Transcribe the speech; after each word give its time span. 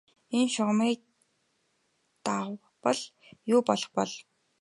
Энэ 0.37 0.47
шугамыг 0.53 0.99
давбал 2.25 2.99
юу 3.53 3.61
болох 3.67 3.89
бол? 3.97 4.11